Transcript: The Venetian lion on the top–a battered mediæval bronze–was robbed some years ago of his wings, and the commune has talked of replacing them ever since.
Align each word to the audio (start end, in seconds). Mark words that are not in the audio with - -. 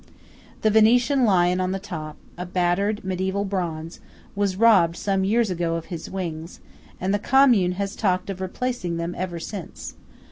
The 0.63 0.71
Venetian 0.71 1.25
lion 1.25 1.61
on 1.61 1.73
the 1.73 1.77
top–a 1.77 2.47
battered 2.47 3.03
mediæval 3.05 3.47
bronze–was 3.47 4.55
robbed 4.55 4.95
some 4.97 5.23
years 5.23 5.51
ago 5.51 5.75
of 5.75 5.85
his 5.93 6.09
wings, 6.09 6.59
and 6.99 7.13
the 7.13 7.19
commune 7.19 7.73
has 7.73 7.95
talked 7.95 8.31
of 8.31 8.41
replacing 8.41 8.97
them 8.97 9.13
ever 9.15 9.37
since. 9.39 9.93